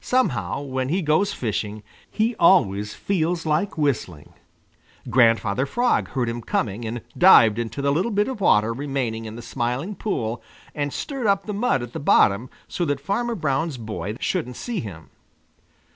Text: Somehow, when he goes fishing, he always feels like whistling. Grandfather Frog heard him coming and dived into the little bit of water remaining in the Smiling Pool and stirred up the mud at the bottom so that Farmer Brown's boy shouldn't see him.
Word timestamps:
Somehow, 0.00 0.62
when 0.62 0.88
he 0.88 1.00
goes 1.00 1.32
fishing, 1.32 1.84
he 2.10 2.34
always 2.40 2.92
feels 2.92 3.46
like 3.46 3.78
whistling. 3.78 4.32
Grandfather 5.10 5.64
Frog 5.64 6.08
heard 6.08 6.28
him 6.28 6.42
coming 6.42 6.84
and 6.84 7.02
dived 7.16 7.56
into 7.56 7.80
the 7.80 7.92
little 7.92 8.10
bit 8.10 8.26
of 8.26 8.40
water 8.40 8.72
remaining 8.72 9.26
in 9.26 9.36
the 9.36 9.42
Smiling 9.42 9.94
Pool 9.94 10.42
and 10.74 10.92
stirred 10.92 11.28
up 11.28 11.46
the 11.46 11.54
mud 11.54 11.84
at 11.84 11.92
the 11.92 12.00
bottom 12.00 12.50
so 12.66 12.84
that 12.84 12.98
Farmer 13.00 13.36
Brown's 13.36 13.76
boy 13.76 14.16
shouldn't 14.18 14.56
see 14.56 14.80
him. 14.80 15.08